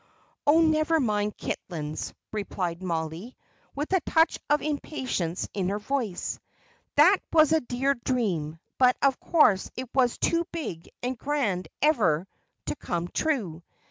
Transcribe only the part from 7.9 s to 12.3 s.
dream, but of course it was too big and grand ever